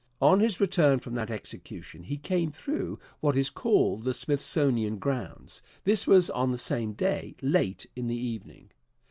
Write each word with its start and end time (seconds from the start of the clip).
On 0.19 0.39
his 0.39 0.59
return 0.59 0.97
from 0.97 1.13
that 1.13 1.29
execution 1.29 2.01
he 2.01 2.17
came 2.17 2.51
through 2.51 2.97
what 3.19 3.37
is 3.37 3.51
called 3.51 4.03
the 4.03 4.15
Smithsonian 4.15 4.97
grounds. 4.97 5.61
This 5.83 6.07
was 6.07 6.27
on 6.31 6.51
the 6.51 6.57
same 6.57 6.93
day, 6.93 7.35
late 7.43 7.85
in 7.95 8.07
the 8.07 8.17
evening. 8.17 8.71